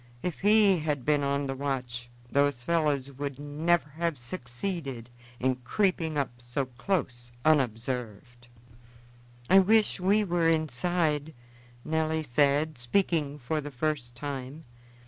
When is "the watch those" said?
1.45-2.63